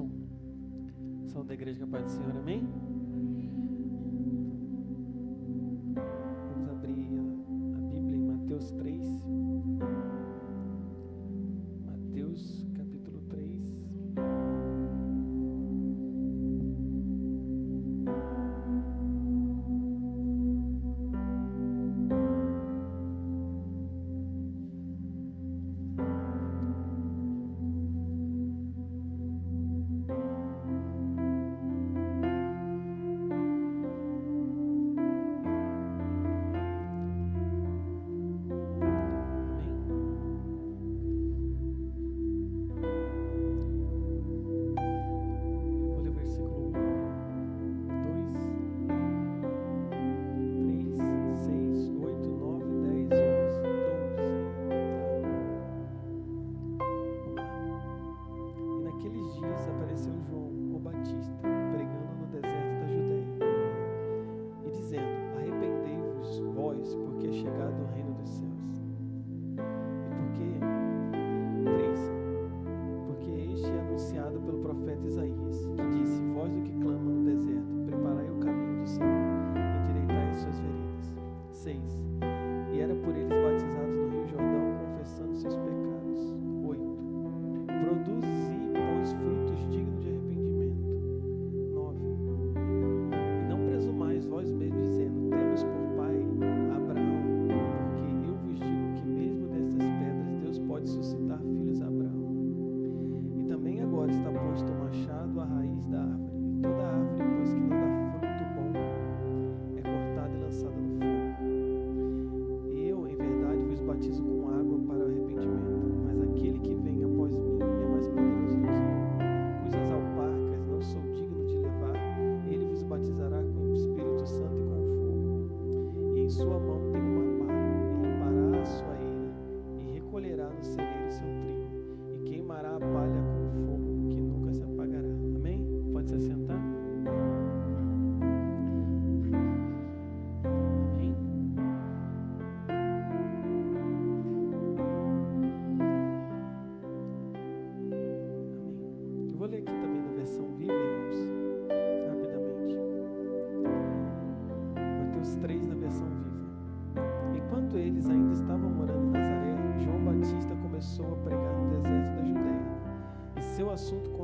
Edson, 0.00 0.10
são 1.26 1.44
da 1.44 1.54
Igreja 1.54 1.84
é 1.84 1.86
Pai 1.86 2.02
do 2.02 2.10
Senhor, 2.10 2.36
amém? 2.36 2.68
pelo 74.40 74.58
profeta 74.58 75.06
Isaías, 75.06 75.66
que 75.76 75.86
disse: 75.98 76.20
Vós 76.34 76.50
do 76.50 76.62
que 76.62 76.79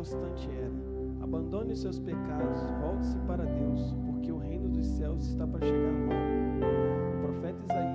constante 0.06 0.48
era. 0.52 0.70
Abandone 1.20 1.72
os 1.72 1.80
seus 1.80 1.98
pecados, 1.98 2.60
volte-se 2.80 3.18
para 3.26 3.44
Deus, 3.44 3.96
porque 4.06 4.30
o 4.30 4.38
reino 4.38 4.68
dos 4.68 4.86
céus 4.86 5.26
está 5.26 5.44
para 5.46 5.66
chegar 5.66 5.92
logo. 5.92 7.16
O 7.16 7.22
profeta 7.22 7.64
Isaías 7.64 7.85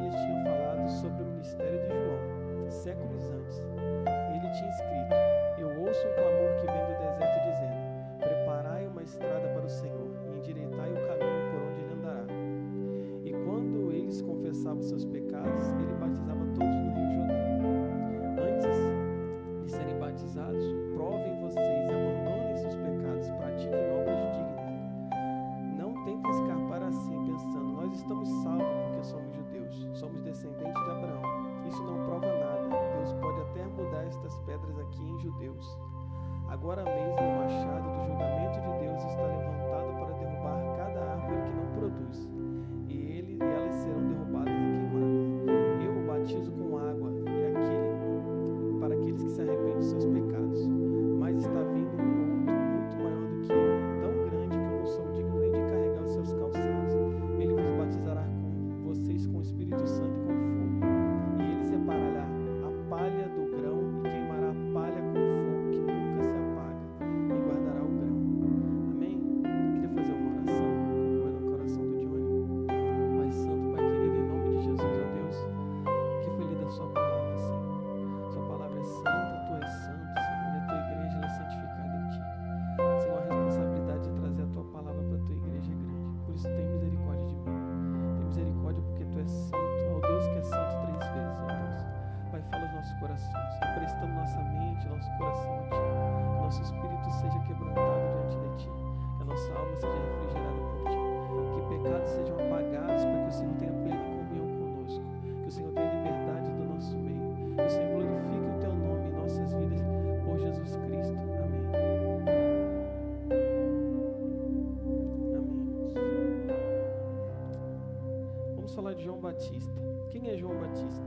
João 119.01 119.19
Batista. 119.19 119.81
Quem 120.12 120.30
é 120.30 120.38
João 120.38 120.59
Batista? 120.59 121.06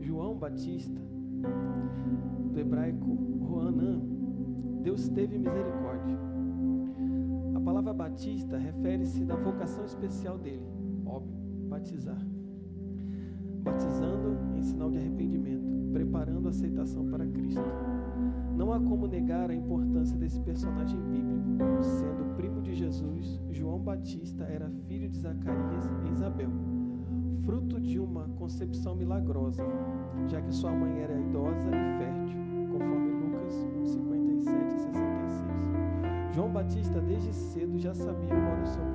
João 0.00 0.36
Batista, 0.36 1.00
do 2.52 2.58
hebraico 2.58 3.06
Roanã, 3.42 4.00
Deus 4.82 5.08
teve 5.08 5.38
misericórdia. 5.38 6.18
A 7.54 7.60
palavra 7.60 7.92
batista 7.92 8.56
refere-se 8.56 9.24
da 9.24 9.36
vocação 9.36 9.84
especial 9.84 10.38
dele, 10.38 10.66
óbvio, 11.06 11.36
batizar. 11.68 12.20
Batizando 13.62 14.56
em 14.56 14.62
sinal 14.62 14.90
de 14.90 14.96
arrependimento, 14.96 15.92
preparando 15.92 16.46
a 16.46 16.50
aceitação 16.50 17.08
para 17.08 17.26
Cristo. 17.26 17.62
Não 18.56 18.72
há 18.72 18.80
como 18.80 19.06
negar 19.06 19.50
a 19.50 19.54
importância 19.54 20.16
desse 20.16 20.40
personagem 20.40 20.98
bíblico 21.00 21.29
Sendo 21.82 22.34
primo 22.36 22.60
de 22.62 22.74
Jesus, 22.74 23.40
João 23.50 23.78
Batista 23.78 24.44
era 24.44 24.70
filho 24.86 25.08
de 25.08 25.18
Zacarias 25.18 25.90
e 26.04 26.10
Isabel, 26.10 26.50
fruto 27.44 27.80
de 27.80 27.98
uma 27.98 28.28
concepção 28.38 28.94
milagrosa, 28.94 29.64
já 30.26 30.40
que 30.40 30.54
sua 30.54 30.72
mãe 30.72 31.02
era 31.02 31.18
idosa 31.18 31.68
e 31.68 31.98
fértil, 31.98 32.38
conforme 32.70 33.12
Lucas 33.12 33.52
57 33.84 34.66
e 34.66 34.78
66. 34.78 36.34
João 36.34 36.50
Batista, 36.50 37.00
desde 37.00 37.32
cedo, 37.34 37.78
já 37.78 37.94
sabia 37.94 38.28
qual 38.28 38.52
era 38.52 38.62
o 38.62 38.66
seu 38.66 38.89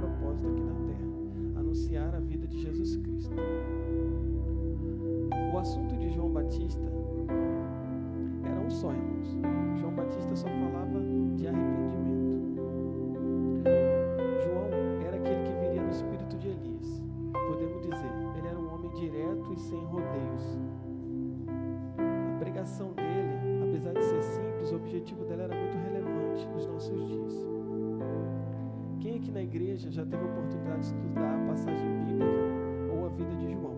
igreja 29.65 29.89
já 29.89 30.05
teve 30.05 30.23
a 30.23 30.27
oportunidade 30.27 30.79
de 30.81 30.85
estudar 30.85 31.33
a 31.33 31.47
passagem 31.47 32.05
bíblica 32.05 32.93
ou 32.93 33.05
a 33.07 33.09
vida 33.09 33.35
de 33.35 33.51
João? 33.51 33.75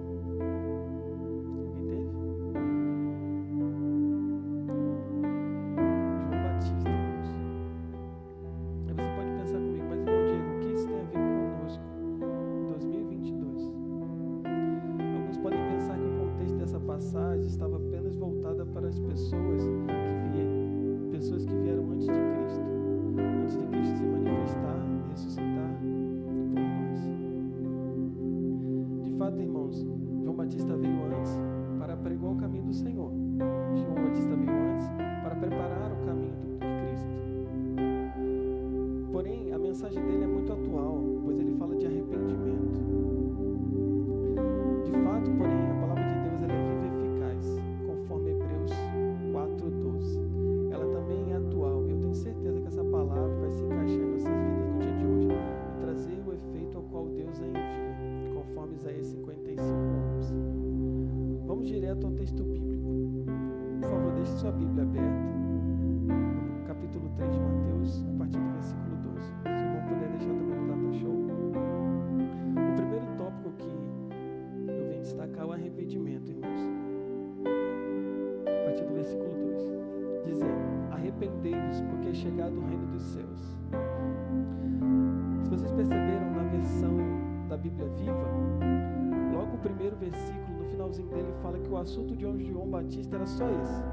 Assunto 91.79 92.15
de 92.15 92.21
João 92.21 92.69
Batista 92.69 93.15
era 93.15 93.25
só 93.25 93.45
esse. 93.61 93.83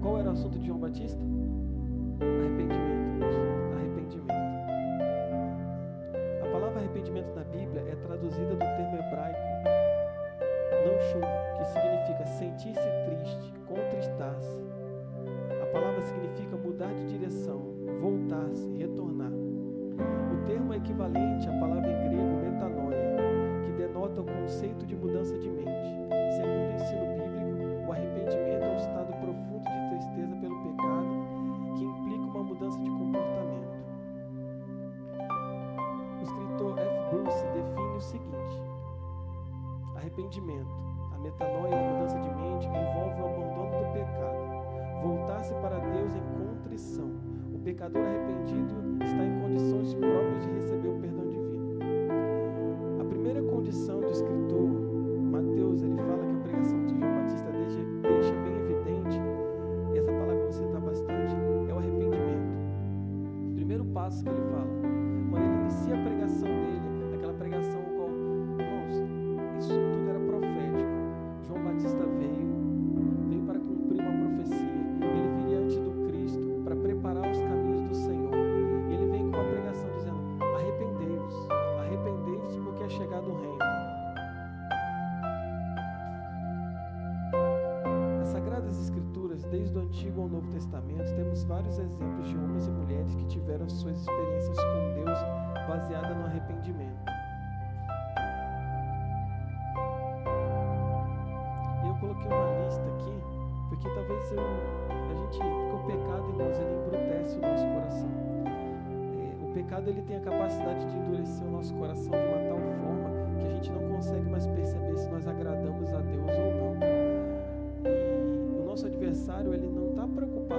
Qual 0.00 0.18
era 0.18 0.30
o 0.30 0.32
assunto 0.32 0.58
de 0.58 0.66
João 0.66 0.78
Batista? 0.78 1.25
Pecador 47.66 48.00
arrependido 48.00 49.04
está 49.04 49.24
em 49.24 49.40
condições 49.40 49.92
próprias 49.94 50.44
de 50.44 50.50
receber 50.50 50.65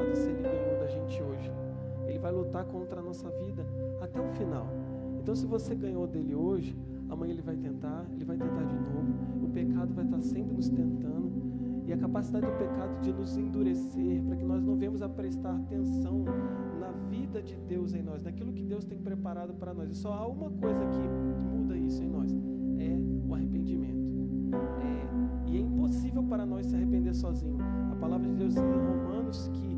preocupado 0.07 0.15
se 0.15 0.29
ele 0.29 0.41
ganhou 0.41 0.79
da 0.79 0.87
gente 0.87 1.21
hoje. 1.21 1.51
Ele 2.07 2.19
vai 2.19 2.31
lutar 2.31 2.65
contra 2.65 2.99
a 2.99 3.03
nossa 3.03 3.29
vida 3.31 3.65
até 4.01 4.21
o 4.21 4.27
final. 4.29 4.67
Então, 5.19 5.35
se 5.35 5.45
você 5.45 5.75
ganhou 5.75 6.07
dele 6.07 6.33
hoje, 6.33 6.75
amanhã 7.09 7.33
ele 7.33 7.41
vai 7.41 7.57
tentar, 7.57 8.05
ele 8.13 8.23
vai 8.23 8.37
tentar 8.37 8.63
de 8.63 8.75
novo. 8.75 9.13
O 9.43 9.49
pecado 9.49 9.93
vai 9.93 10.05
estar 10.05 10.21
sempre 10.21 10.55
nos 10.55 10.69
tentando. 10.69 11.47
E 11.85 11.93
a 11.93 11.97
capacidade 11.97 12.45
do 12.45 12.51
pecado 12.57 13.01
de 13.01 13.13
nos 13.13 13.37
endurecer, 13.37 14.21
para 14.23 14.35
que 14.35 14.43
nós 14.43 14.61
não 14.61 14.75
venhamos 14.75 15.01
a 15.01 15.07
prestar 15.07 15.55
atenção 15.55 16.25
na 16.79 16.91
vida 17.09 17.41
de 17.41 17.55
Deus 17.55 17.93
em 17.93 18.01
nós, 18.01 18.23
naquilo 18.23 18.51
que 18.51 18.63
Deus 18.63 18.83
tem 18.85 18.99
preparado 18.99 19.53
para 19.53 19.73
nós. 19.73 19.89
E 19.89 19.95
só 19.95 20.13
há 20.13 20.27
uma 20.27 20.49
coisa 20.51 20.85
que 20.85 21.07
muda 21.49 21.77
isso 21.77 22.03
em 22.03 22.09
nós: 22.09 22.31
é 22.77 22.97
o 23.25 23.33
arrependimento. 23.33 24.11
É, 24.81 25.49
e 25.49 25.57
é 25.57 25.61
impossível 25.61 26.23
para 26.23 26.45
nós 26.45 26.65
se 26.65 26.75
arrepender 26.75 27.13
sozinho. 27.13 27.57
A 27.91 27.95
palavra 27.95 28.27
de 28.27 28.35
Deus 28.35 28.55
em 28.57 28.61
Romanos 28.61 29.49
que 29.53 29.76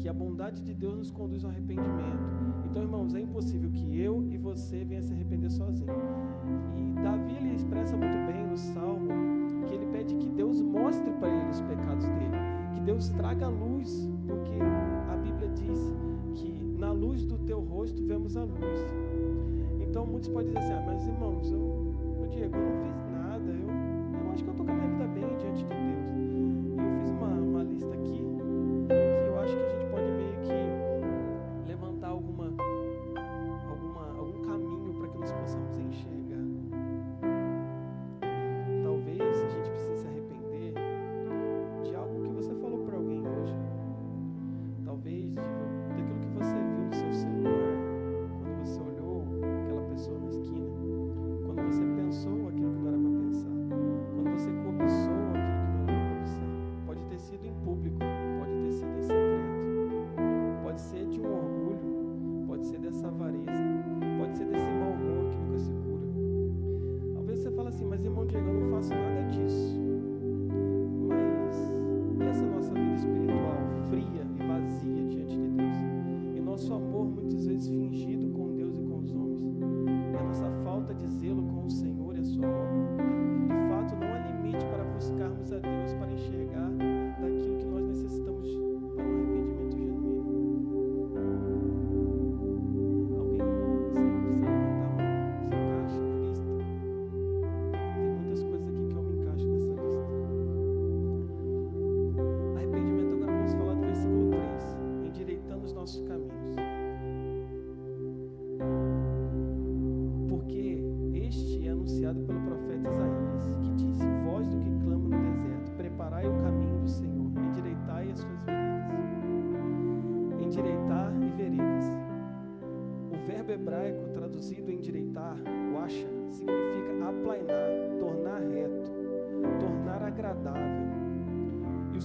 que 0.00 0.08
a 0.08 0.12
bondade 0.12 0.62
de 0.62 0.72
Deus 0.72 0.96
nos 0.96 1.10
conduz 1.10 1.44
ao 1.44 1.50
arrependimento. 1.50 2.40
Então, 2.64 2.82
irmãos, 2.82 3.14
é 3.14 3.20
impossível 3.20 3.70
que 3.70 3.98
eu 3.98 4.22
e 4.22 4.38
você 4.38 4.84
venha 4.84 5.02
se 5.02 5.12
arrepender 5.12 5.50
sozinho. 5.50 5.92
E 6.76 7.02
Davi 7.02 7.36
ele 7.36 7.54
expressa 7.54 7.96
muito 7.96 8.16
bem 8.32 8.46
no 8.46 8.56
Salmo 8.56 9.08
que 9.66 9.74
ele 9.74 9.86
pede 9.86 10.14
que 10.14 10.28
Deus 10.30 10.60
mostre 10.62 11.10
para 11.12 11.28
ele 11.28 11.50
os 11.50 11.60
pecados 11.60 12.06
dele, 12.06 12.36
que 12.74 12.80
Deus 12.80 13.08
traga 13.10 13.48
luz, 13.48 14.08
porque 14.26 14.58
a 15.12 15.16
Bíblia 15.16 15.48
diz 15.50 15.78
que 16.34 16.50
na 16.78 16.92
luz 16.92 17.24
do 17.26 17.36
teu 17.38 17.60
rosto 17.60 18.02
vemos 18.06 18.36
a 18.36 18.44
luz. 18.44 18.80
Então 19.80 20.06
muitos 20.06 20.28
podem 20.30 20.48
dizer 20.48 20.60
assim, 20.60 20.72
ah, 20.72 20.84
mas 20.86 21.06
irmãos, 21.06 21.50
eu, 21.50 21.94
eu 22.20 22.28
Diego, 22.28 22.56
eu 22.56 22.62
não 22.62 22.82
fiz 22.82 23.09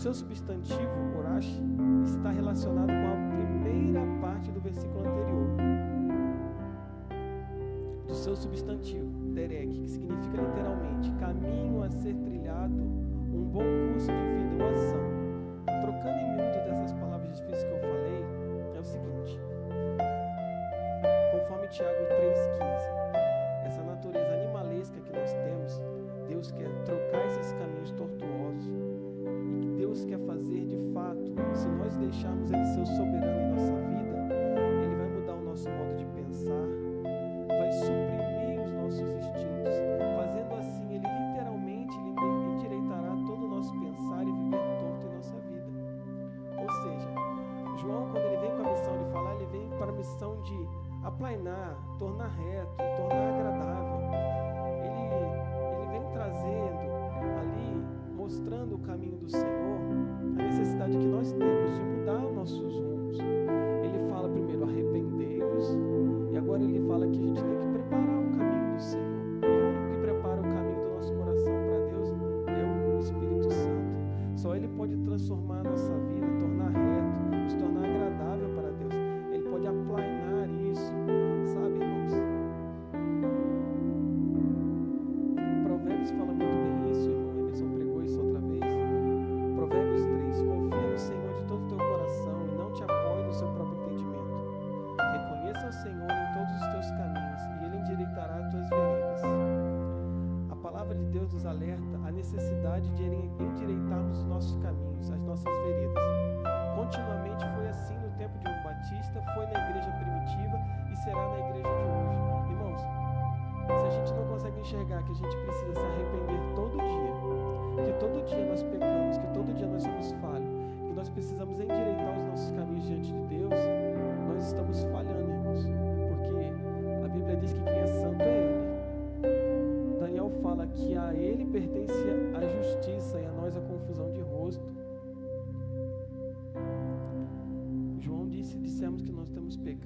seu 0.05 0.13
substantivo, 0.13 1.17
Urash, 1.17 1.59
está 2.05 2.29
relacionado 2.29 2.89
com 2.89 2.93
a 2.93 3.35
primeira 3.35 4.01
parte 4.21 4.51
do 4.51 4.61
versículo 4.61 4.99
anterior. 4.99 5.47
Do 8.07 8.13
seu 8.13 8.35
substantivo, 8.35 9.09
Derek, 9.33 9.79
que 9.79 9.89
significa 9.89 10.43
literalmente 10.43 11.11
caminho 11.13 11.81
a 11.81 11.89
ser 11.89 12.13
trilhado, 12.17 12.83
um 12.83 13.49
bom 13.51 13.63
curso 13.63 14.11
de 14.11 14.43
vida 14.43 14.63
ou 14.63 14.69
ação. 14.69 15.01
Trocando 15.81 16.19
em 16.19 16.35
miúdo 16.35 16.54
mostrando 58.45 58.75
o 58.75 58.79
caminho 58.79 59.17
do 59.17 59.29
Senhor 59.29 59.79
necessidade 60.35 60.95
que 60.95 61.05
nós 61.07 61.31
temos 61.31 61.73
de 61.73 61.83
mudar 61.83 62.21
nossos 62.31 62.75
rumos. 62.75 63.17
Ele 63.19 64.07
fala 64.07 64.29
primeiro 64.29 64.63
arrependei-vos 64.65 65.75
e 66.31 66.37
agora 66.37 66.61
ele 66.61 66.87
fala 66.87 67.07
que 67.07 67.19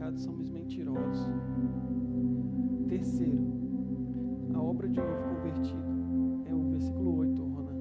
pecados 0.09 0.21
somos 0.23 0.49
mentirosos. 0.49 1.27
Terceiro, 2.87 3.43
a 4.53 4.61
obra 4.61 4.89
de 4.89 4.99
um 4.99 5.03
novo 5.03 5.35
convertido 5.35 6.43
é 6.45 6.53
o 6.53 6.63
versículo 6.69 7.15
8, 7.17 7.43
Ronan. 7.43 7.79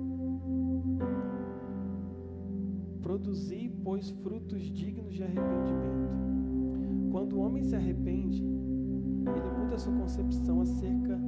Produzi, 3.00 3.73
pois, 3.82 4.11
frutos 4.11 4.62
dignos 4.62 5.14
de 5.14 5.23
arrependimento. 5.23 7.11
Quando 7.11 7.37
o 7.37 7.40
homem 7.40 7.62
se 7.62 7.75
arrepende, 7.75 8.44
ele 8.44 9.50
muda 9.58 9.76
a 9.76 9.78
sua 9.78 9.94
concepção 9.94 10.61
acerca 10.61 11.18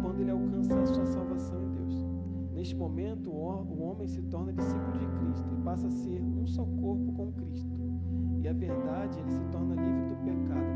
quando 0.00 0.20
ele 0.20 0.30
alcança 0.30 0.80
a 0.80 0.86
sua 0.86 1.04
salvação 1.04 1.62
em 1.62 1.70
Deus. 1.72 2.06
Neste 2.52 2.74
momento, 2.74 3.30
o 3.30 3.82
homem 3.82 4.08
se 4.08 4.22
torna 4.22 4.52
discípulo 4.52 4.98
de 4.98 5.06
Cristo 5.18 5.46
e 5.52 5.62
passa 5.62 5.88
a 5.88 5.90
ser 5.90 6.22
um 6.22 6.46
só 6.46 6.64
corpo 6.64 7.12
com 7.12 7.32
Cristo 7.32 7.87
a 8.48 8.52
verdade, 8.52 9.20
ele 9.20 9.30
se 9.30 9.44
torna 9.52 9.74
livre 9.74 10.08
do 10.08 10.16
pecado. 10.24 10.67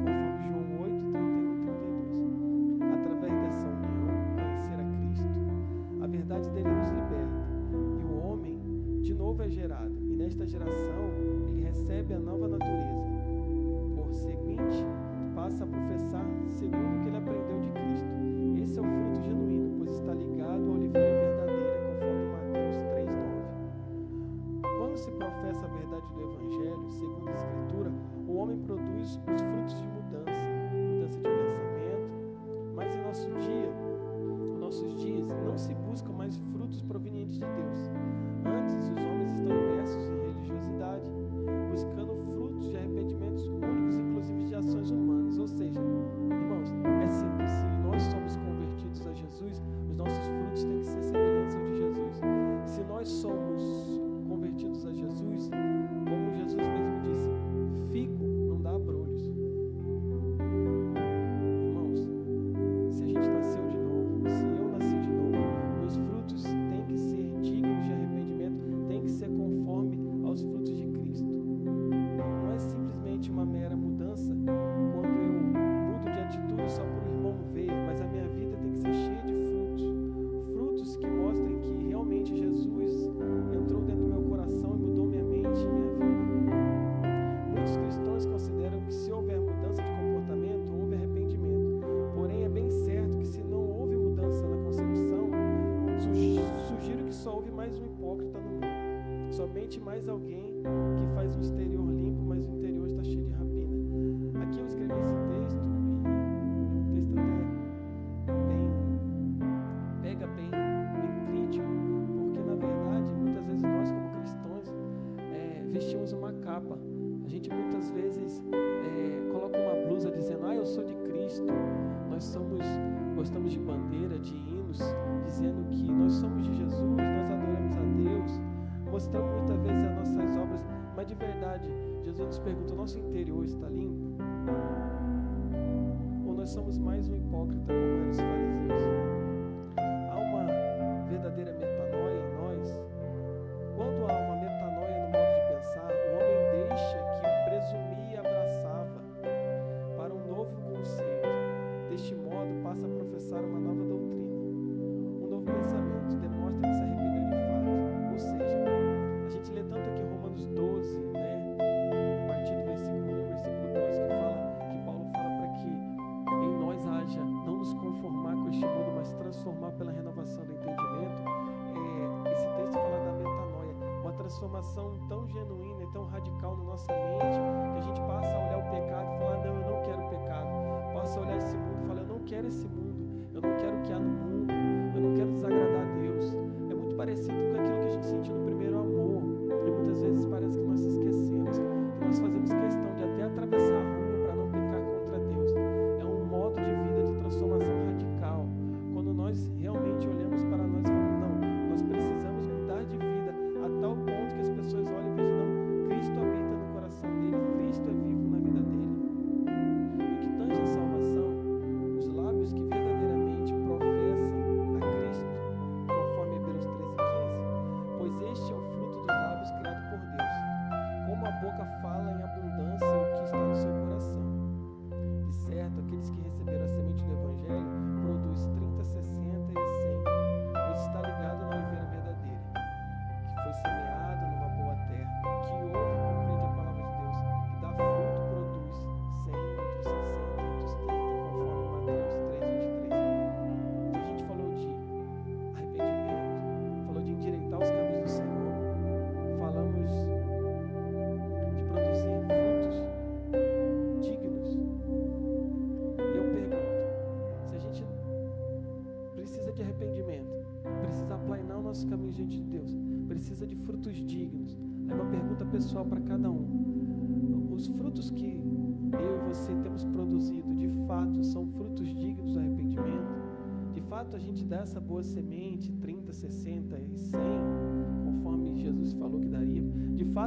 nossa 176.72 176.92
mente, 176.94 177.72
que 177.72 177.78
a 177.78 177.82
gente 177.82 178.00
passa 178.00 178.34
a 178.34 178.46
olhar 178.46 178.58
o 178.58 178.70
pecado 178.70 179.14
e 179.14 179.18
falar: 179.18 179.36
não, 179.44 179.56
eu 179.56 179.70
não 179.70 179.82
quero 179.82 180.06
o 180.06 180.08
pecado. 180.08 180.48
Passa 180.94 181.18
a 181.18 181.22
olhar 181.22 181.36
esse 181.36 181.56
mundo 181.56 181.84
e 181.84 181.86
falar: 181.86 182.00
eu 182.00 182.06
não 182.06 182.18
quero 182.24 182.48
esse 182.48 182.66
mundo 182.66 182.81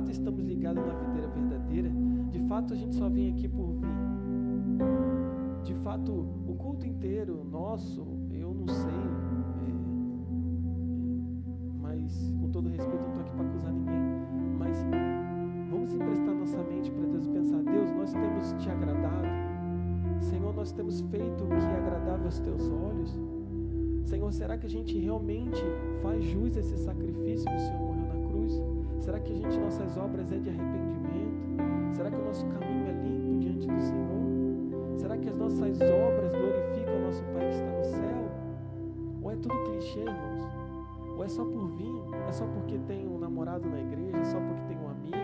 fato 0.06 0.12
estamos 0.12 0.44
ligados 0.44 0.86
na 0.86 0.94
videira 0.94 1.28
verdadeira, 1.28 1.92
de 2.30 2.40
fato 2.48 2.74
a 2.74 2.76
gente 2.76 2.96
só 2.96 3.10
vem 3.10 3.32
aqui 3.32 3.48
por 3.48 3.74
vir. 3.74 3.88
De 5.64 5.74
fato, 5.76 6.12
o 6.48 6.54
culto 6.56 6.86
inteiro 6.86 7.44
nosso, 7.44 8.06
eu 8.32 8.54
não 8.54 8.68
sei, 8.68 8.94
é, 9.64 9.74
mas 11.82 12.32
com 12.40 12.50
todo 12.52 12.70
respeito, 12.70 13.02
não 13.02 13.08
estou 13.08 13.22
aqui 13.22 13.32
para 13.32 13.46
acusar 13.46 13.74
ninguém, 13.74 14.04
mas 14.60 14.78
vamos 15.72 15.94
emprestar 15.94 16.36
nossa 16.36 16.64
mente 16.64 16.92
para 16.92 17.08
Deus 17.08 17.26
e 17.26 17.30
pensar: 17.30 17.64
Deus, 17.64 17.92
nós 17.92 18.14
temos 18.14 18.54
te 18.64 18.70
agradado, 18.70 19.28
Senhor, 20.22 20.54
nós 20.54 20.72
temos 20.72 21.02
feito 21.02 21.44
o 21.44 21.48
que 21.48 21.54
é 21.56 21.78
agradável 21.78 22.26
aos 22.26 22.40
teus 22.40 22.70
olhos. 22.70 23.20
Senhor, 24.04 24.32
será 24.32 24.56
que 24.56 24.68
a 24.68 24.70
gente 24.70 24.96
realmente 25.00 25.64
faz 26.04 26.24
jus 26.24 26.56
a 26.58 26.60
esse 26.60 26.78
sacrifício 26.78 27.50
que 27.50 27.56
o 27.56 27.60
Senhor 27.60 27.95
Será 29.06 29.20
que 29.20 29.32
a 29.32 29.36
gente, 29.36 29.60
nossas 29.60 29.96
obras 29.98 30.32
é 30.32 30.38
de 30.40 30.50
arrependimento? 30.50 31.96
Será 31.96 32.10
que 32.10 32.18
o 32.18 32.26
nosso 32.26 32.44
caminho 32.48 32.88
é 32.88 32.92
limpo 32.92 33.40
diante 33.40 33.68
do 33.68 33.80
Senhor? 33.80 34.98
Será 34.98 35.16
que 35.16 35.30
as 35.30 35.38
nossas 35.38 35.80
obras 35.80 36.32
glorificam 36.32 36.96
o 36.96 37.02
nosso 37.06 37.24
Pai 37.26 37.48
que 37.48 37.54
está 37.54 37.72
no 37.72 37.86
céu? 37.86 38.32
Ou 39.22 39.32
é 39.32 39.36
tudo 39.36 39.64
clichê, 39.66 40.00
irmãos? 40.00 40.50
Ou 41.16 41.24
é 41.24 41.28
só 41.28 41.46
por 41.46 41.68
vir? 41.74 42.02
É 42.28 42.32
só 42.32 42.48
porque 42.48 42.80
tem 42.80 43.08
um 43.08 43.20
namorado 43.20 43.70
na 43.70 43.80
igreja? 43.80 44.18
É 44.18 44.26
só 44.26 44.40
porque 44.40 44.64
tem 44.70 44.78
um 44.80 44.90
amigo? 44.90 45.16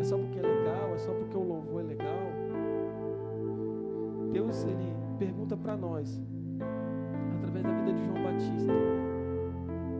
É 0.00 0.02
só 0.02 0.18
porque 0.18 0.38
é 0.40 0.42
legal? 0.42 0.94
É 0.94 0.98
só 0.98 1.12
porque 1.12 1.36
o 1.36 1.44
louvor 1.44 1.82
é 1.82 1.84
legal? 1.84 2.32
Deus, 4.32 4.64
Ele 4.64 4.92
pergunta 5.16 5.56
para 5.56 5.76
nós, 5.76 6.20
através 7.36 7.64
da 7.64 7.72
vida 7.72 7.92
de 7.92 8.04
João 8.04 8.20
Batista. 8.20 8.72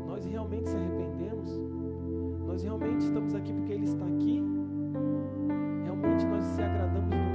Nós 0.08 0.26
realmente 0.26 0.68
se 0.68 0.76
arrependemos? 0.76 1.67
Nós 2.58 2.64
realmente 2.64 3.04
estamos 3.06 3.36
aqui 3.36 3.52
porque 3.52 3.72
Ele 3.72 3.84
está 3.84 4.04
aqui? 4.04 4.42
Realmente 5.84 6.26
nós 6.26 6.44
se 6.44 6.60
agradamos 6.60 7.08
do 7.08 7.27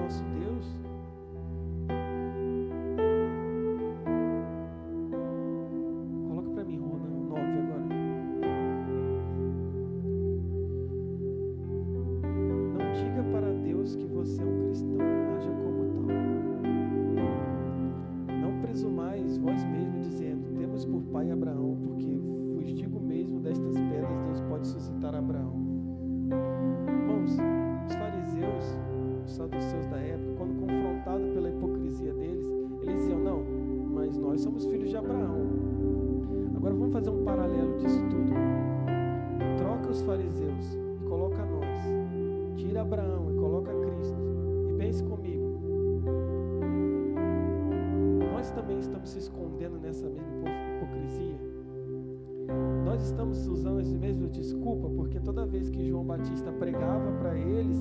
estamos 53.13 53.47
usando 53.47 53.79
esse 53.79 53.95
mesmo 53.95 54.27
desculpa 54.27 54.89
porque 54.89 55.19
toda 55.19 55.45
vez 55.45 55.69
que 55.69 55.87
João 55.87 56.03
Batista 56.03 56.51
pregava 56.51 57.11
para 57.19 57.37
eles, 57.37 57.77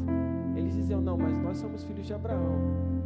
eles 0.55 0.75
diziam: 0.75 1.01
Não, 1.01 1.17
mas 1.17 1.39
nós 1.39 1.59
somos 1.59 1.83
filhos 1.85 2.07
de 2.07 2.13
Abraão. 2.13 3.02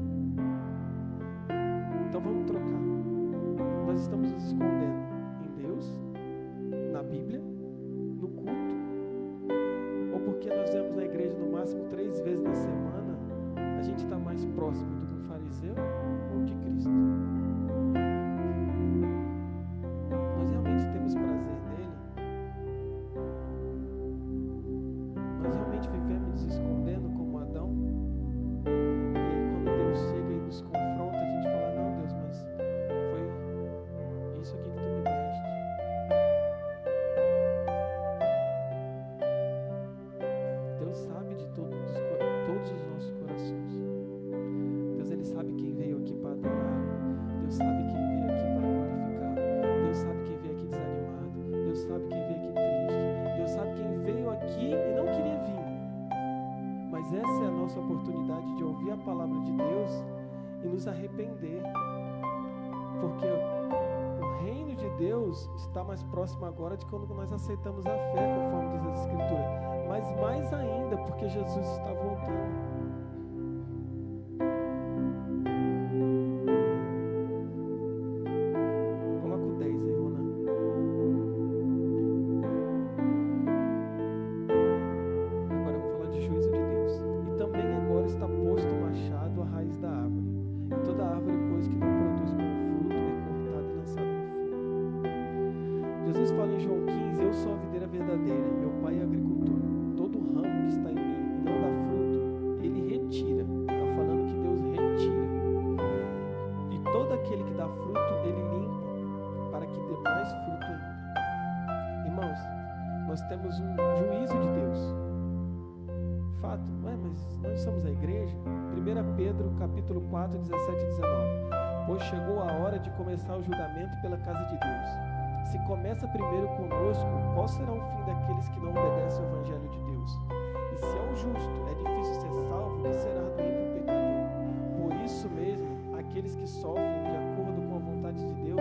Deus 65.27 65.51
está 65.57 65.83
mais 65.83 66.05
próximo 66.05 66.47
agora 66.47 66.77
de 66.77 66.87
quando 66.87 67.13
nós 67.13 67.33
aceitamos 67.33 67.85
a 67.85 67.91
fé, 67.91 68.37
conforme 68.37 68.79
diz 68.79 68.87
as 68.87 69.01
Escrituras. 69.01 69.89
Mas 69.89 70.21
mais 70.21 70.53
ainda, 70.53 70.97
porque 70.99 71.29
Jesus 71.29 71.67
está 71.67 71.93
voltando. 71.93 72.76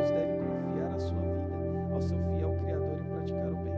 Deus 0.06 0.12
devem 0.12 0.38
confiar 0.38 0.94
a 0.94 1.00
sua 1.00 1.20
vida 1.20 1.94
ao 1.94 2.02
seu 2.02 2.18
fiel 2.20 2.56
Criador 2.60 3.00
e 3.00 3.10
praticar 3.10 3.52
o 3.52 3.56
bem. 3.56 3.74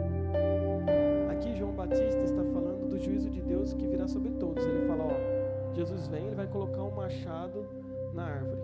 Aqui 1.31 1.55
João 1.55 1.71
Batista 1.71 2.21
está 2.21 2.43
falando 2.43 2.89
do 2.89 2.99
juízo 2.99 3.29
de 3.29 3.41
Deus 3.41 3.73
que 3.73 3.87
virá 3.87 4.07
sobre 4.07 4.31
todos. 4.31 4.65
Ele 4.65 4.87
fala, 4.87 5.05
ó, 5.05 5.73
Jesus 5.73 6.07
vem, 6.07 6.25
ele 6.25 6.35
vai 6.35 6.47
colocar 6.47 6.83
um 6.83 6.93
machado 6.93 7.65
na 8.13 8.25
árvore. 8.25 8.61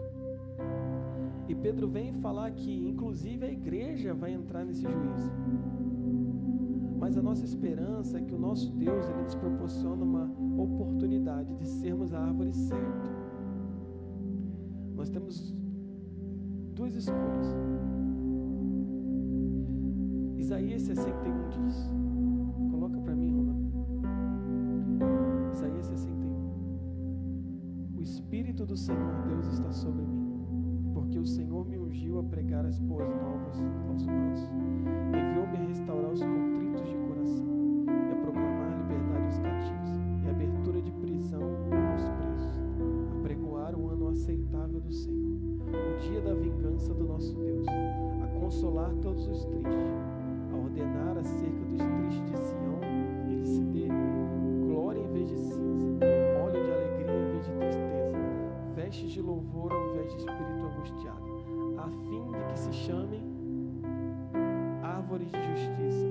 E 1.48 1.56
Pedro 1.56 1.88
vem 1.88 2.12
falar 2.14 2.52
que 2.52 2.86
inclusive 2.90 3.46
a 3.46 3.50
igreja 3.50 4.14
vai 4.14 4.34
entrar 4.34 4.66
nesse 4.66 4.82
juízo. 4.82 5.32
Mas 7.00 7.18
a 7.18 7.22
nossa 7.22 7.46
esperança 7.46 8.18
é 8.18 8.22
que 8.22 8.34
o 8.34 8.40
nosso 8.40 8.72
Deus 8.72 9.08
ele 9.08 9.22
nos 9.22 9.36
proporciona 9.36 10.04
uma 10.04 10.30
oportunidade 10.62 11.54
de 11.56 11.68
sermos 11.68 12.14
a 12.14 12.20
árvore 12.20 12.54
certa. 12.54 13.10
Nós 14.96 15.10
temos 15.10 15.63
duas 16.74 16.96
escolhas. 16.96 17.56
Isaías 20.38 20.82
61 20.82 21.50
diz: 21.50 21.92
Coloca 22.72 23.00
para 23.00 23.16
mim, 23.16 23.32
Rona. 23.32 23.56
Isaías 25.54 25.86
61. 25.86 26.34
Espírito 28.02 28.66
do 28.66 28.76
Senhor 28.76 29.22
Deus 29.28 29.46
está 29.48 29.72
sobre 29.72 30.04
mim, 30.06 30.92
porque 30.94 31.20
o 31.20 31.26
Senhor 31.26 31.66
me 31.66 31.78
ungiu 31.78 32.20
a 32.20 32.24
pregar 32.24 32.66
as 32.66 32.80
boas 32.80 33.08
novas 33.08 33.64
aos 33.90 34.06
mansos. 34.06 34.50
Enviou-me 35.14 35.58
a 35.58 35.68
restaurar 35.68 36.12
os 36.12 36.22
contritos 36.22 36.53
vestes 58.94 59.12
de 59.12 59.22
louvor 59.22 59.74
ao 59.74 59.90
invés 59.90 60.12
de 60.12 60.18
espírito 60.20 60.66
angustiado, 60.66 61.26
a 61.78 61.90
fim 61.90 62.32
de 62.32 62.44
que 62.46 62.60
se 62.60 62.72
chamem 62.74 63.24
árvores 64.84 65.32
de 65.32 65.42
justiça, 65.42 66.08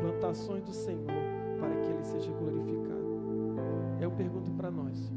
plantações 0.00 0.62
do 0.62 0.72
Senhor, 0.72 1.08
para 1.58 1.74
que 1.80 1.90
ele 1.90 2.04
seja 2.04 2.30
glorificado. 2.32 3.04
Eu 4.00 4.12
pergunto 4.12 4.52
para 4.52 4.70
nós: 4.70 5.12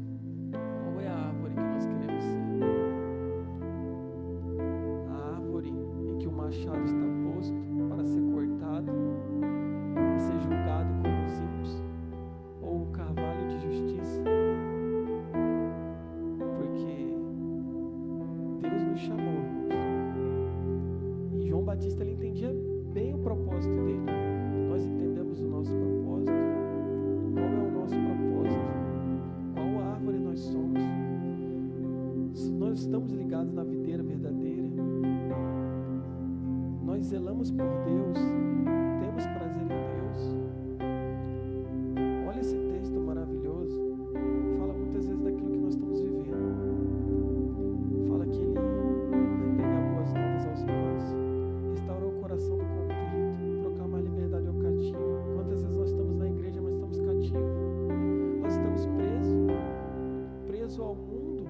presos 60.78 60.80
ao 60.80 60.94
mundo, 60.94 61.44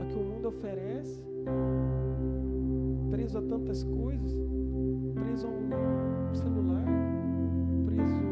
a 0.00 0.04
que 0.06 0.14
o 0.14 0.22
mundo 0.22 0.48
oferece, 0.48 1.22
preso 3.10 3.38
a 3.38 3.42
tantas 3.42 3.84
coisas, 3.84 4.32
preso 5.14 5.46
a 5.46 5.50
um 5.50 6.34
celular, 6.34 6.84
preso 7.84 8.27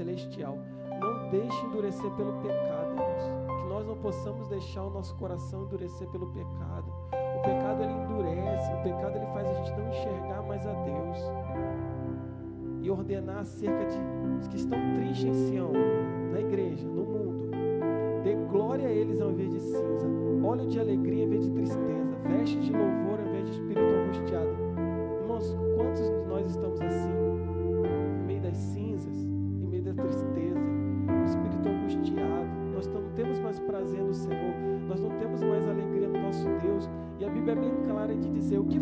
celestial. 0.00 0.58
Não 1.00 1.30
deixe 1.30 1.66
endurecer 1.66 2.10
pelo 2.12 2.32
pecado, 2.40 2.90
irmãos. 2.90 3.60
Que 3.60 3.68
nós 3.68 3.86
não 3.86 3.96
possamos 3.96 4.48
deixar 4.48 4.84
o 4.84 4.90
nosso 4.90 5.14
coração 5.16 5.64
endurecer 5.64 6.08
pelo 6.08 6.26
pecado. 6.28 6.92
O 7.12 7.42
pecado 7.42 7.82
ele 7.82 7.92
endurece, 7.92 8.72
o 8.72 8.82
pecado 8.82 9.16
ele 9.16 9.26
faz 9.26 9.46
a 9.46 9.54
gente 9.54 9.70
não 9.72 9.88
enxergar 9.88 10.42
mais 10.42 10.66
a 10.66 10.72
Deus 10.72 11.18
e 12.82 12.90
ordenar 12.90 13.38
acerca 13.38 13.86
de 13.86 13.98
os 14.38 14.48
que 14.48 14.56
estão 14.56 14.78
tristes 14.94 15.24
em 15.24 15.34
Sião, 15.34 15.72
na 16.32 16.40
igreja, 16.40 16.86
no 16.86 17.02
mundo. 17.04 17.50
Dê 18.24 18.34
glória 18.50 18.88
a 18.88 18.90
eles 18.90 19.20
ao 19.20 19.30
invés 19.30 19.50
de 19.50 19.60
cinza, 19.60 20.06
óleo 20.42 20.66
de 20.66 20.80
alegria 20.80 21.24
em 21.24 21.28
vez 21.28 21.44
de 21.44 21.50
tristeza, 21.50 22.16
veste 22.26 22.58
de 22.60 22.72
louvor 22.72 23.20
ao 23.20 23.26
invés 23.26 23.46
de 23.46 23.52
espírito 23.52 23.89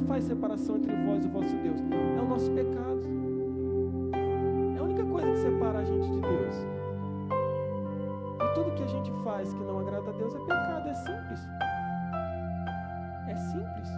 faz 0.09 0.25
separação 0.25 0.77
entre 0.77 0.93
vós 1.05 1.23
e 1.23 1.29
o 1.29 1.31
vosso 1.31 1.55
Deus? 1.57 1.79
É 2.17 2.21
o 2.21 2.29
nosso 2.29 2.51
pecado. 2.53 3.03
É 4.75 4.79
a 4.79 4.83
única 4.83 5.05
coisa 5.05 5.31
que 5.31 5.37
separa 5.37 5.79
a 5.81 5.85
gente 5.85 6.11
de 6.11 6.21
Deus. 6.21 6.57
E 8.43 8.55
tudo 8.55 8.75
que 8.75 8.83
a 8.83 8.87
gente 8.87 9.13
faz 9.23 9.53
que 9.53 9.61
não 9.61 9.79
agrada 9.79 10.09
a 10.09 10.13
Deus 10.15 10.35
é 10.35 10.39
pecado, 10.39 10.89
é 10.89 10.95
simples. 10.95 11.41
É 13.29 13.37
simples. 13.37 13.89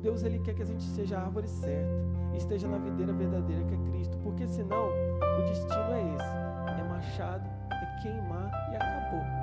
Deus 0.00 0.22
ele 0.22 0.38
quer 0.38 0.54
que 0.54 0.62
a 0.62 0.66
gente 0.66 0.84
seja 0.84 1.18
a 1.18 1.22
árvore 1.22 1.48
certa, 1.48 1.92
esteja 2.36 2.68
na 2.68 2.78
videira 2.78 3.12
verdadeira 3.12 3.64
que 3.64 3.74
é 3.74 3.78
Cristo, 3.90 4.16
porque 4.18 4.46
senão 4.46 4.88
o 4.88 5.42
destino 5.42 5.92
é 5.92 6.14
esse: 6.14 6.80
é 6.80 6.88
machado, 6.88 7.48
é 7.70 8.02
queimar 8.02 8.50
e 8.72 8.76
acabou. 8.76 9.41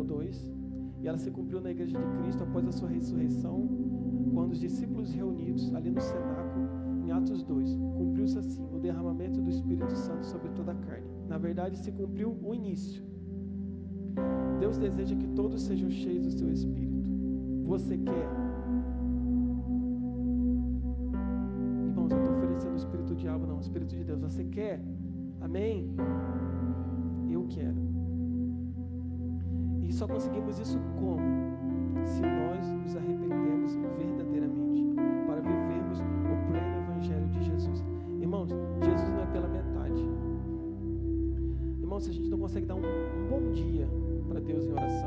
Joel 0.00 0.04
2, 0.04 0.52
e 1.02 1.08
ela 1.08 1.18
se 1.18 1.30
cumpriu 1.30 1.60
na 1.60 1.70
igreja 1.70 1.98
de 1.98 2.18
Cristo 2.18 2.42
após 2.42 2.66
a 2.66 2.72
sua 2.72 2.88
ressurreição, 2.88 3.68
quando 4.32 4.52
os 4.52 4.60
discípulos 4.60 5.12
reunidos 5.12 5.74
ali 5.74 5.90
no 5.90 6.00
cenáculo, 6.00 6.68
em 7.04 7.10
Atos 7.10 7.42
2, 7.42 7.76
cumpriu-se 7.96 8.38
assim 8.38 8.66
o 8.72 8.78
derramamento 8.78 9.40
do 9.40 9.50
Espírito 9.50 9.94
Santo 9.96 10.24
sobre 10.26 10.50
toda 10.50 10.72
a 10.72 10.74
carne. 10.74 11.06
Na 11.28 11.38
verdade, 11.38 11.76
se 11.76 11.90
cumpriu 11.92 12.36
o 12.42 12.54
início. 12.54 13.02
Deus 14.58 14.78
deseja 14.78 15.16
que 15.16 15.26
todos 15.28 15.62
sejam 15.62 15.90
cheios 15.90 16.24
do 16.24 16.30
seu 16.30 16.50
Espírito. 16.50 17.10
Você 17.64 17.96
quer? 17.98 18.28
Irmãos, 21.86 22.10
eu 22.10 22.18
estou 22.18 22.36
oferecendo 22.36 22.72
o 22.72 22.76
Espírito 22.76 23.08
do 23.08 23.16
diabo, 23.16 23.46
não, 23.46 23.56
o 23.56 23.60
Espírito 23.60 23.96
de 23.96 24.04
Deus. 24.04 24.20
Você 24.20 24.44
quer? 24.44 24.82
Amém? 25.40 25.90
Eu 27.30 27.46
quero. 27.48 27.89
Só 30.00 30.08
conseguimos 30.08 30.58
isso 30.58 30.78
como? 30.98 31.20
Se 32.06 32.22
nós 32.22 32.66
nos 32.66 32.96
arrependemos 32.96 33.76
verdadeiramente, 33.98 34.82
para 35.26 35.42
vivermos 35.42 36.00
o 36.00 36.48
pleno 36.48 36.78
Evangelho 36.88 37.28
de 37.28 37.44
Jesus. 37.44 37.84
Irmãos, 38.18 38.48
Jesus 38.82 39.10
não 39.10 39.22
é 39.22 39.26
pela 39.26 39.46
metade. 39.46 40.02
Irmãos, 41.78 42.04
se 42.04 42.08
a 42.08 42.12
gente 42.14 42.30
não 42.30 42.38
consegue 42.38 42.64
dar 42.64 42.76
um, 42.76 42.78
um 42.78 43.28
bom 43.28 43.52
dia 43.52 43.86
para 44.26 44.40
Deus 44.40 44.64
em 44.64 44.72
oração, 44.72 44.99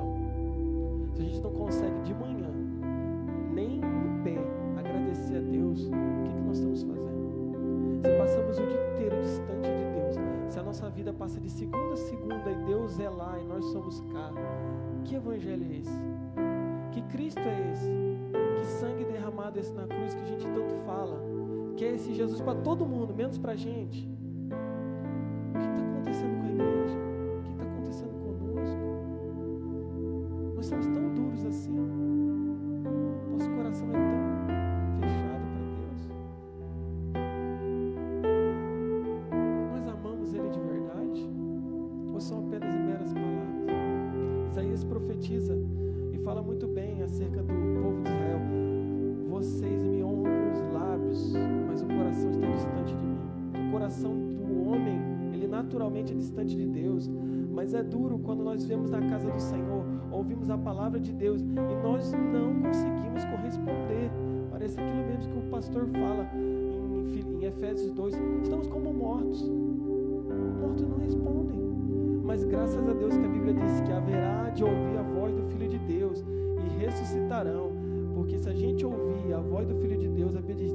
vida 11.14 11.16
passa 11.18 11.40
de 11.40 11.50
segunda 11.50 11.94
a 11.94 11.98
segunda 11.98 12.52
e 12.52 12.56
Deus 12.66 13.00
é 13.00 13.10
lá 13.10 13.40
e 13.40 13.46
nós 13.46 13.64
somos 13.66 14.02
cá, 14.12 14.32
que 15.06 15.16
evangelho 15.16 15.66
é 15.72 15.78
esse? 15.78 16.02
Que 16.92 17.02
Cristo 17.04 17.40
é 17.40 17.72
esse? 17.72 17.90
Que 18.58 18.66
sangue 18.66 19.06
derramado 19.06 19.58
é 19.58 19.62
esse 19.62 19.74
na 19.74 19.88
cruz 19.88 20.14
que 20.14 20.22
a 20.22 20.26
gente 20.26 20.44
tanto 20.44 20.76
fala? 20.86 21.20
Que 21.78 21.86
é 21.86 21.96
esse 21.96 22.14
Jesus 22.14 22.42
para 22.42 22.56
todo 22.56 22.86
mundo, 22.86 23.14
menos 23.14 23.38
para 23.38 23.54
a 23.54 23.56
gente? 23.56 24.08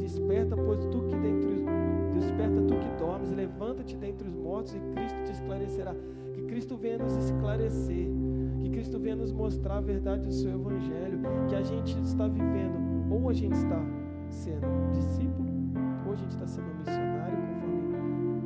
Desperta, 0.08 0.56
pois 0.56 0.86
tu 0.86 1.02
que 1.02 1.14
dentre 1.16 1.66
desperta 2.14 2.62
tu 2.62 2.74
que 2.78 2.98
dormes, 2.98 3.30
levanta-te 3.30 3.94
dentre 3.94 4.26
os 4.26 4.34
mortos 4.34 4.74
e 4.74 4.80
Cristo 4.94 5.22
te 5.26 5.32
esclarecerá. 5.32 5.94
Que 6.32 6.40
Cristo 6.44 6.78
venha 6.78 6.96
nos 6.96 7.14
esclarecer, 7.14 8.08
que 8.58 8.70
Cristo 8.70 8.98
venha 8.98 9.16
nos 9.16 9.32
mostrar 9.32 9.76
a 9.76 9.80
verdade 9.82 10.22
do 10.22 10.32
seu 10.32 10.52
Evangelho, 10.52 11.20
que 11.46 11.54
a 11.54 11.60
gente 11.60 12.00
está 12.00 12.26
vivendo, 12.26 13.12
ou 13.12 13.28
a 13.28 13.34
gente 13.34 13.52
está 13.52 13.84
sendo 14.30 14.90
discípulo, 14.92 15.50
ou 16.06 16.14
a 16.14 16.16
gente 16.16 16.30
está 16.30 16.46
sendo 16.46 16.74
missionário, 16.78 17.36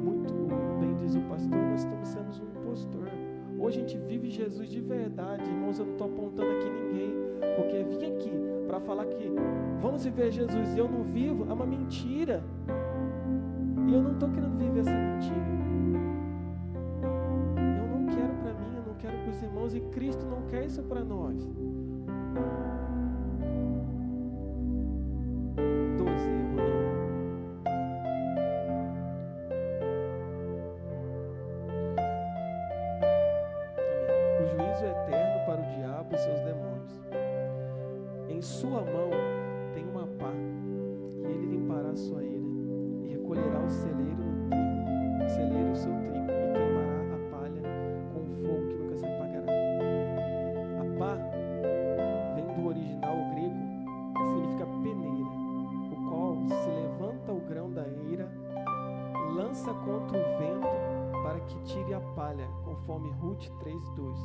conforme 0.04 0.64
muito 0.64 0.80
bem 0.80 0.94
diz 0.96 1.14
o 1.14 1.20
pastor, 1.20 1.58
nós 1.58 1.80
estamos 1.84 2.08
sendo 2.08 2.44
um 2.44 2.60
impostor. 2.60 3.08
Ou 3.56 3.68
a 3.68 3.70
gente 3.70 3.96
vive 3.98 4.30
Jesus 4.30 4.68
de 4.68 4.80
verdade, 4.80 5.48
irmãos, 5.48 5.78
eu 5.78 5.84
não 5.84 5.92
estou 5.92 6.08
apontando 6.08 6.50
aqui 6.50 6.68
ninguém, 6.68 7.14
porque 7.54 7.84
vim 7.84 8.04
aqui 8.04 8.51
para 8.72 8.80
falar 8.80 9.04
que 9.04 9.30
vamos 9.82 10.02
viver 10.02 10.32
Jesus 10.32 10.74
e 10.74 10.78
eu 10.78 10.88
não 10.88 11.02
vivo, 11.02 11.44
é 11.46 11.52
uma 11.52 11.66
mentira. 11.66 12.42
E 13.86 13.92
eu 13.92 14.02
não 14.02 14.12
estou 14.12 14.30
querendo 14.30 14.56
viver 14.56 14.80
essa 14.80 14.90
mentira. 14.90 15.36
Eu 17.58 17.98
não 17.98 18.06
quero 18.06 18.32
para 18.36 18.54
mim, 18.54 18.76
eu 18.76 18.82
não 18.86 18.94
quero 18.94 19.18
para 19.18 19.30
os 19.30 19.42
irmãos, 19.42 19.74
e 19.74 19.80
Cristo 19.80 20.24
não 20.24 20.40
quer 20.46 20.64
isso 20.64 20.82
para 20.84 21.04
nós. 21.04 21.36
Lança 59.72 59.74
contra 59.74 60.18
o 60.18 60.38
vento 60.38 61.22
para 61.22 61.40
que 61.40 61.58
tire 61.62 61.94
a 61.94 62.00
palha, 62.14 62.46
conforme 62.64 63.10
Ruth 63.20 63.48
3:2. 63.60 64.18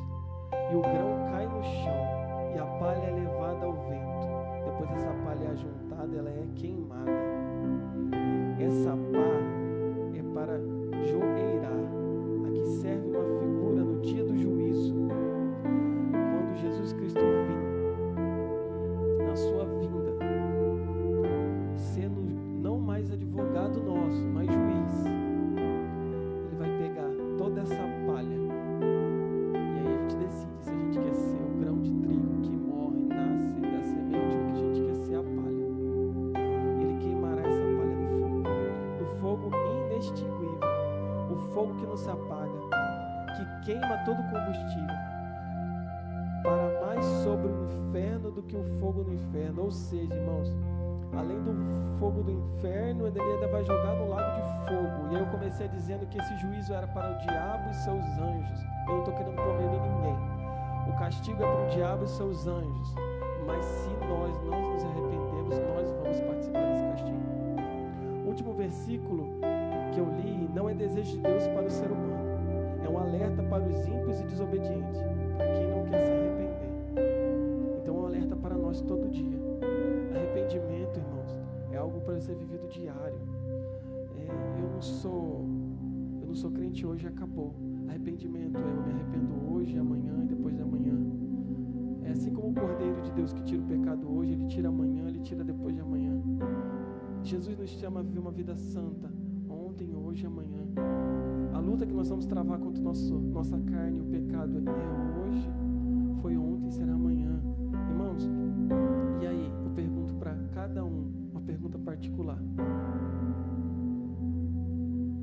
E 0.72 0.76
o 0.76 0.82
grão 0.82 1.32
cai 1.32 1.46
no 1.48 1.64
chão, 1.64 2.54
e 2.54 2.60
a 2.60 2.66
palha 2.80 3.04
é 3.04 3.12
levada 3.12 3.66
ao 3.66 3.74
vento. 3.74 4.28
Depois 4.66 4.92
essa 4.92 5.14
palha 5.24 5.46
é 5.46 5.52
ajuntada, 5.52 6.18
ela 6.18 6.30
é 6.30 6.48
queimada. 6.56 7.12
Essa 8.60 8.92
pá 8.92 10.18
é 10.18 10.24
para 10.34 10.60
joeirar. 11.06 11.57
Anjos. 62.78 62.96
Mas 63.46 63.66
se 63.66 63.90
nós 64.08 64.40
não 64.44 64.74
nos 64.74 64.84
arrependemos, 64.84 65.58
nós 65.60 65.92
vamos 65.92 66.20
participar 66.22 66.66
desse 66.66 66.84
castigo. 66.84 67.18
O 68.26 68.28
último 68.28 68.54
versículo 68.54 69.30
que 69.94 70.00
eu 70.00 70.10
li 70.21 70.50
não 70.54 70.69
é 70.69 70.73
desejo 70.73 71.17
de 71.17 71.19
Deus 71.19 71.48
para 71.48 71.65
o 71.65 71.69
ser 71.69 71.92
humano. 71.92 72.28
É 72.84 72.90
um 72.90 72.98
alerta 72.98 73.42
para 73.44 73.63
os 73.63 73.88
ímpios 73.88 74.19
e 74.19 74.23
desobedientes, 74.25 75.02
para 75.38 75.48
quem 75.54 75.67
não 75.67 75.86
quer 75.86 76.00
se 76.00 76.12
arrepender. 76.12 76.69
Então 77.82 77.96
é 77.96 78.00
um 78.00 78.06
alerta 78.06 78.36
para 78.36 78.56
nós 78.56 78.82
todo 78.82 79.10
dia. 79.10 79.38
Arrependimento, 80.15 81.00
irmãos, 81.00 81.40
é 81.71 81.78
algo 81.78 82.02
para 82.02 82.19
ser 82.19 82.36
vivido 82.36 82.67
diário. 82.69 83.19
É, 84.17 84.62
eu 84.62 84.69
não 84.69 84.82
sou, 84.82 85.46
eu 86.21 86.28
não 86.28 86.36
sou 86.36 86.52
crente 86.52 86.86
hoje 86.86 87.08
acabou. 87.08 87.56
Arrependimento 87.88 88.58
é 88.58 88.62
eu 88.62 88.84
me 88.84 88.92
arrependo 88.92 89.54
hoje, 89.54 89.78
amanhã 89.78 90.13
e 90.23 90.28
depois 90.28 90.56
de 90.56 90.62
amanhã. 90.62 91.07
Assim 92.18 92.34
como 92.34 92.50
o 92.50 92.54
Cordeiro 92.54 93.00
de 93.04 93.12
Deus 93.12 93.32
que 93.32 93.44
tira 93.44 93.62
o 93.62 93.65
pecado 93.65 94.12
hoje, 94.12 94.34
ele 94.34 94.48
tira 94.48 94.70
amanhã, 94.70 95.08
ele 95.08 95.20
tira 95.20 95.44
depois 95.44 95.76
de 95.76 95.82
amanhã. 95.82 96.20
Jesus 97.22 97.56
nos 97.56 97.70
chama 97.70 98.00
a 98.00 98.04
viver 98.04 98.18
uma 98.18 98.32
vida 98.32 98.56
santa, 98.56 99.08
ontem, 99.48 99.96
hoje 99.96 100.24
e 100.24 100.26
amanhã. 100.26 100.63
A 101.54 101.60
luta 101.60 101.86
que 101.86 101.94
nós 101.94 102.10
vamos 102.10 102.26
travar 102.26 102.58
contra 102.58 102.82
nosso, 102.82 103.20
nossa 103.20 103.60
carne, 103.60 104.02
o 104.02 104.06
pecado, 104.06 104.58
é 104.58 105.28
hoje, 105.28 105.48
foi 106.24 106.36
ontem, 106.36 106.72
será 106.72 106.94
amanhã. 106.94 107.40
Irmãos, 107.88 108.28
e 109.22 109.28
aí, 109.28 109.52
eu 109.63 109.70
pergunto 109.70 110.15
para 110.15 110.36
cada 110.56 110.84
um, 110.84 111.12
uma 111.32 111.42
pergunta 111.42 111.78
particular. 111.78 112.42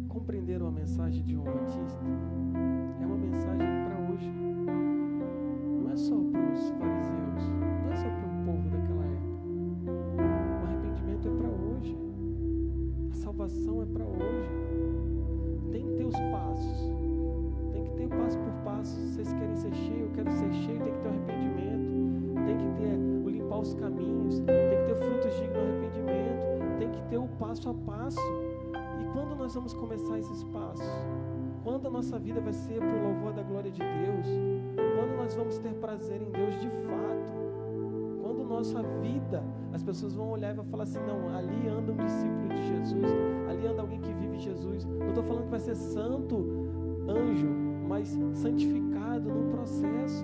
Compreenderam 0.09 0.69
a 0.69 0.71
mensagem 0.71 1.25
de 1.25 1.33
João 1.33 1.47
Batista? 1.47 2.05
maus 23.65 23.75
caminhos, 23.75 24.41
tem 24.41 24.45
que 24.45 24.85
ter 24.85 24.95
frutos 24.95 25.35
dignos 25.37 25.63
de 25.63 25.69
arrependimento, 25.71 26.79
tem 26.79 26.91
que 26.91 27.03
ter 27.09 27.17
o 27.17 27.27
passo 27.39 27.71
a 27.71 27.75
passo. 27.75 28.21
E 29.01 29.05
quando 29.13 29.35
nós 29.35 29.55
vamos 29.55 29.73
começar 29.73 30.19
esses 30.19 30.45
passos? 30.45 30.87
Quando 31.63 31.89
a 31.89 31.91
nossa 31.91 32.19
vida 32.19 32.43
vai 32.43 32.53
ser 32.53 32.79
para 32.79 32.95
o 32.95 33.03
louvor 33.03 33.33
da 33.33 33.43
glória 33.43 33.71
de 33.71 33.81
Deus? 33.81 34.27
Quando 34.77 35.17
nós 35.17 35.35
vamos 35.35 35.57
ter 35.59 35.73
prazer 35.75 36.21
em 36.21 36.31
Deus 36.31 36.61
de 36.61 36.69
fato? 36.69 37.33
Quando 38.21 38.45
nossa 38.45 38.83
vida, 39.01 39.43
as 39.73 39.83
pessoas 39.83 40.15
vão 40.15 40.31
olhar 40.31 40.51
e 40.51 40.57
vão 40.57 40.67
falar 40.67 40.83
assim: 40.83 41.01
não, 41.07 41.35
ali 41.35 41.67
anda 41.69 41.93
um 41.93 41.97
discípulo 41.97 42.49
de 42.49 42.69
Jesus, 42.69 43.11
ali 43.49 43.67
anda 43.67 43.81
alguém 43.81 44.01
que 44.01 44.13
vive 44.13 44.39
Jesus. 44.39 44.85
Não 44.85 45.09
estou 45.09 45.25
falando 45.25 45.45
que 45.45 45.51
vai 45.51 45.61
ser 45.61 45.75
santo, 45.75 46.37
anjo, 47.09 47.49
mas 47.89 48.09
santificado 48.35 49.31
no 49.31 49.51
processo. 49.53 50.23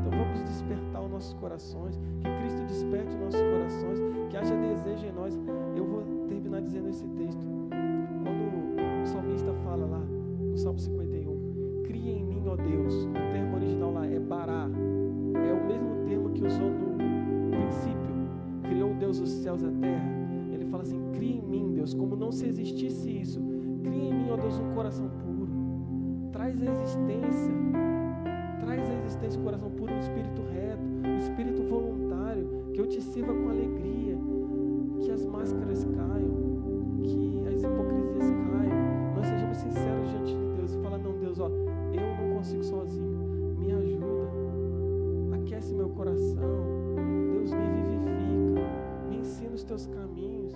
Então 0.00 0.16
vamos 0.16 0.44
despertar 0.44 0.89
nossos 1.20 1.34
corações, 1.34 2.00
que 2.22 2.30
Cristo 2.40 2.62
desperte 2.66 3.14
os 3.14 3.20
nossos 3.20 3.40
corações, 3.42 3.98
que 4.30 4.36
haja 4.38 4.56
desejo 4.56 5.06
em 5.06 5.12
nós. 5.12 5.38
Eu 5.76 5.84
vou 5.84 6.02
terminar 6.28 6.62
dizendo 6.62 6.88
esse 6.88 7.06
texto. 7.08 7.49
Eu 42.02 42.16
não 42.16 42.36
consigo 42.36 42.64
sozinho. 42.64 43.18
Me 43.58 43.72
ajuda. 43.72 44.30
Aquece 45.34 45.74
meu 45.74 45.88
coração. 45.90 46.94
Deus 47.32 47.52
me 47.52 47.68
vivifica. 47.70 49.08
Me 49.08 49.18
ensina 49.18 49.54
os 49.54 49.64
teus 49.64 49.86
caminhos. 49.86 50.54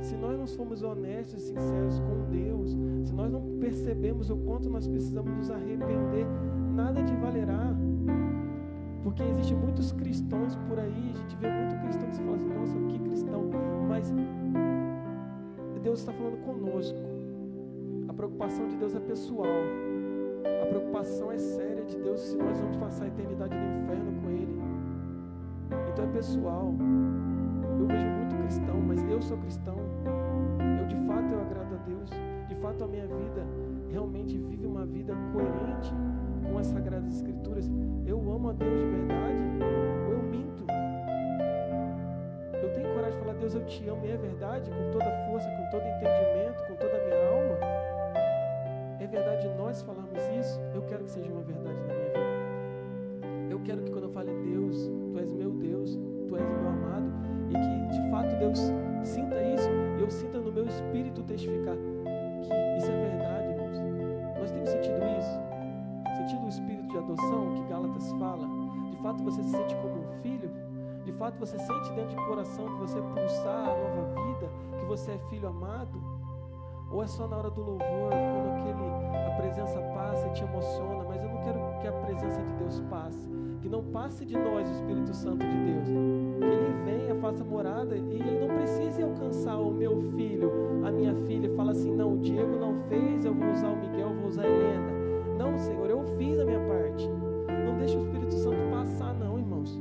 Se 0.00 0.16
nós 0.16 0.38
não 0.38 0.46
formos 0.46 0.82
honestos 0.82 1.34
e 1.34 1.46
sinceros 1.46 2.00
com 2.00 2.30
Deus, 2.30 2.76
se 3.04 3.14
nós 3.14 3.30
não 3.30 3.58
percebemos 3.60 4.30
o 4.30 4.36
quanto 4.36 4.68
nós 4.68 4.88
precisamos 4.88 5.32
nos 5.32 5.50
arrepender, 5.50 6.26
nada 6.74 7.02
te 7.04 7.14
valerá. 7.14 7.74
Porque 9.04 9.22
existem 9.22 9.56
muitos 9.56 9.92
cristãos 9.92 10.56
por 10.68 10.78
aí, 10.78 11.12
a 11.14 11.18
gente 11.18 11.36
vê 11.36 11.48
muito 11.48 11.80
cristão 11.82 12.08
que 12.08 12.16
se 12.16 12.22
fala 12.22 12.36
assim, 12.36 12.48
nossa, 12.48 12.78
que 12.88 12.98
cristão, 12.98 13.50
mas 13.88 14.12
Deus 15.82 15.98
está 15.98 16.12
falando 16.12 16.38
conosco. 16.44 16.98
A 18.08 18.14
preocupação 18.14 18.68
de 18.68 18.76
Deus 18.76 18.94
é 18.94 19.00
pessoal. 19.00 19.46
A 20.44 20.66
preocupação 20.66 21.30
é 21.30 21.38
séria 21.38 21.84
de 21.84 21.96
Deus 21.98 22.20
se 22.20 22.36
nós 22.36 22.58
vamos 22.58 22.76
passar 22.76 23.04
a 23.04 23.08
eternidade 23.08 23.54
no 23.54 23.82
inferno 23.82 24.20
com 24.20 24.30
Ele. 24.30 24.62
Então 25.92 26.04
é 26.04 26.08
pessoal. 26.08 26.74
Eu 27.78 27.86
vejo 27.86 28.06
muito 28.06 28.36
cristão, 28.42 28.80
mas 28.80 29.02
eu 29.10 29.22
sou 29.22 29.36
cristão. 29.38 29.76
Eu 30.80 30.86
de 30.86 30.96
fato 31.06 31.32
eu 31.32 31.40
agrado 31.40 31.74
a 31.74 31.88
Deus. 31.88 32.10
De 32.48 32.54
fato 32.56 32.84
a 32.84 32.88
minha 32.88 33.06
vida 33.06 33.46
realmente 33.90 34.36
vive 34.36 34.66
uma 34.66 34.84
vida 34.86 35.14
coerente 35.32 35.92
com 36.50 36.58
as 36.58 36.66
sagradas 36.66 37.14
escrituras. 37.14 37.70
Eu 38.06 38.18
amo 38.30 38.50
a 38.50 38.52
Deus 38.52 38.78
de 38.78 38.86
verdade 38.86 39.38
ou 40.06 40.12
eu 40.12 40.22
minto? 40.22 40.64
Eu 42.62 42.72
tenho 42.72 42.92
coragem 42.94 43.18
de 43.18 43.24
falar, 43.24 43.38
Deus, 43.38 43.54
eu 43.54 43.64
te 43.64 43.88
amo 43.88 44.04
e 44.04 44.10
é 44.10 44.16
verdade, 44.16 44.70
com 44.70 44.90
toda 44.90 45.10
força, 45.28 45.48
com 45.50 45.70
todo 45.70 45.82
entendimento, 45.82 46.66
com 46.66 46.74
toda 46.76 46.96
a 46.96 47.04
minha 47.04 47.26
alma. 47.26 47.31
Verdade 49.12 49.46
nós 49.58 49.82
falarmos 49.82 50.22
isso? 50.40 50.58
Eu 50.74 50.80
quero 50.86 51.04
que 51.04 51.10
seja 51.10 51.30
uma 51.30 51.42
verdade 51.42 51.78
na 51.82 51.94
minha 51.94 52.08
vida. 52.08 53.50
Eu 53.50 53.60
quero 53.60 53.82
que 53.82 53.90
quando 53.90 54.04
eu 54.04 54.10
fale 54.10 54.32
Deus, 54.42 54.90
tu 55.12 55.18
és 55.18 55.30
meu 55.30 55.50
Deus, 55.50 55.98
tu 56.26 56.34
és 56.34 56.48
meu 56.48 56.68
amado, 56.70 57.12
e 57.50 57.52
que 57.52 58.00
de 58.00 58.10
fato 58.10 58.34
Deus 58.38 58.58
sinta 59.04 59.36
isso, 59.42 59.68
e 59.98 60.00
eu 60.00 60.10
sinta 60.10 60.38
no 60.38 60.50
meu 60.50 60.66
espírito 60.66 61.22
testificar 61.24 61.76
que 61.76 62.78
isso 62.78 62.90
é 62.90 63.10
verdade, 63.10 63.48
irmãos. 63.48 64.38
Nós 64.40 64.50
temos 64.50 64.70
sentido 64.70 64.96
isso? 65.18 66.16
Sentido 66.16 66.46
o 66.46 66.48
espírito 66.48 66.88
de 66.88 66.96
adoção 66.96 67.54
que 67.54 67.68
Gálatas 67.68 68.10
fala? 68.12 68.48
De 68.90 68.96
fato 68.96 69.22
você 69.22 69.42
se 69.42 69.50
sente 69.50 69.76
como 69.76 69.94
um 69.94 70.22
filho? 70.22 70.50
De 71.04 71.12
fato 71.12 71.38
você 71.38 71.58
sente 71.58 71.92
dentro 71.92 72.16
do 72.16 72.26
coração 72.28 72.64
que 72.64 72.80
você 72.80 72.98
pulsar 72.98 73.68
a 73.68 73.76
nova 73.76 74.22
vida, 74.24 74.50
que 74.78 74.86
você 74.86 75.10
é 75.12 75.18
filho 75.28 75.48
amado? 75.48 76.11
Ou 76.92 77.02
é 77.02 77.06
só 77.06 77.26
na 77.26 77.38
hora 77.38 77.50
do 77.50 77.60
louvor, 77.60 78.10
quando 78.10 78.48
aquele, 78.54 79.26
a 79.26 79.36
presença 79.40 79.80
passa 79.94 80.26
e 80.28 80.32
te 80.32 80.44
emociona, 80.44 81.04
mas 81.08 81.22
eu 81.22 81.30
não 81.30 81.40
quero 81.40 81.58
que 81.80 81.88
a 81.88 81.92
presença 81.92 82.42
de 82.42 82.52
Deus 82.54 82.80
passe. 82.90 83.28
Que 83.62 83.68
não 83.68 83.82
passe 83.84 84.26
de 84.26 84.36
nós 84.36 84.68
o 84.68 84.72
Espírito 84.72 85.14
Santo 85.14 85.38
de 85.38 85.56
Deus. 85.56 85.88
Que 85.88 86.44
ele 86.44 86.84
venha, 86.84 87.14
faça 87.20 87.42
morada 87.42 87.96
e 87.96 88.00
ele 88.00 88.46
não 88.46 88.54
precise 88.56 89.02
alcançar 89.02 89.56
o 89.56 89.70
meu 89.70 90.02
filho, 90.16 90.52
a 90.84 90.90
minha 90.90 91.14
filha, 91.14 91.46
e 91.46 91.56
fala 91.56 91.70
assim: 91.70 91.94
não, 91.94 92.14
o 92.14 92.18
Diego 92.18 92.56
não 92.58 92.74
fez, 92.88 93.24
eu 93.24 93.32
vou 93.32 93.50
usar 93.50 93.68
o 93.68 93.76
Miguel, 93.76 94.08
eu 94.08 94.14
vou 94.16 94.28
usar 94.28 94.42
a 94.42 94.48
Helena. 94.48 94.92
Não, 95.38 95.58
Senhor, 95.58 95.88
eu 95.88 96.04
fiz 96.18 96.38
a 96.40 96.44
minha 96.44 96.60
parte. 96.60 97.08
Não 97.64 97.78
deixe 97.78 97.96
o 97.96 98.00
Espírito 98.00 98.34
Santo 98.34 98.58
passar, 98.70 99.14
não, 99.14 99.38
irmãos. 99.38 99.80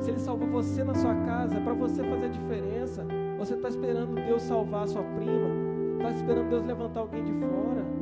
Se 0.00 0.10
ele 0.10 0.18
salvou 0.18 0.48
você 0.48 0.82
na 0.82 0.94
sua 0.94 1.14
casa, 1.14 1.56
é 1.56 1.60
para 1.60 1.74
você 1.74 2.02
fazer 2.02 2.24
a 2.24 2.28
diferença. 2.28 3.06
Você 3.38 3.54
está 3.54 3.68
esperando 3.68 4.14
Deus 4.14 4.42
salvar 4.42 4.84
a 4.84 4.86
sua 4.86 5.02
prima. 5.02 5.69
Está 6.00 6.12
esperando 6.12 6.48
Deus 6.48 6.64
levantar 6.64 7.00
alguém 7.00 7.22
de 7.22 7.32
fora. 7.32 7.99